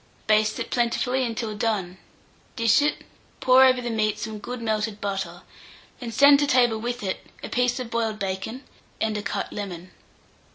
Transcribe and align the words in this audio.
Baste 0.25 0.57
it 0.57 0.71
plentifully 0.71 1.23
until 1.23 1.55
done; 1.55 1.99
dish 2.55 2.81
it, 2.81 3.03
pour 3.39 3.63
over 3.63 3.81
the 3.81 3.91
meat 3.91 4.17
some 4.17 4.39
good 4.39 4.59
melted 4.59 4.99
butter, 4.99 5.43
and 6.01 6.11
send 6.11 6.39
to 6.39 6.47
table 6.47 6.79
with 6.79 7.03
it 7.03 7.23
a 7.43 7.49
piece 7.49 7.79
of 7.79 7.91
boiled 7.91 8.17
bacon 8.17 8.63
and 8.99 9.15
a 9.15 9.21
cut 9.21 9.53
lemon. 9.53 9.91